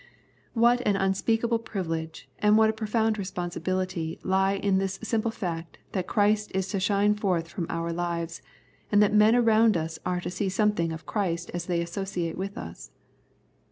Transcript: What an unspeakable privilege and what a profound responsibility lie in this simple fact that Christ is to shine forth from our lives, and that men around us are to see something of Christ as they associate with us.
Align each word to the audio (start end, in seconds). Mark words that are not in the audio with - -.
What 0.55 0.81
an 0.87 0.95
unspeakable 0.95 1.59
privilege 1.59 2.27
and 2.39 2.57
what 2.57 2.71
a 2.71 2.73
profound 2.73 3.19
responsibility 3.19 4.17
lie 4.23 4.53
in 4.55 4.79
this 4.79 4.97
simple 5.03 5.29
fact 5.29 5.77
that 5.91 6.07
Christ 6.07 6.49
is 6.55 6.67
to 6.69 6.79
shine 6.79 7.13
forth 7.13 7.47
from 7.47 7.67
our 7.69 7.93
lives, 7.93 8.41
and 8.91 8.99
that 9.03 9.13
men 9.13 9.35
around 9.35 9.77
us 9.77 9.99
are 10.03 10.19
to 10.19 10.31
see 10.31 10.49
something 10.49 10.91
of 10.91 11.05
Christ 11.05 11.51
as 11.53 11.67
they 11.67 11.81
associate 11.81 12.35
with 12.35 12.57
us. 12.57 12.89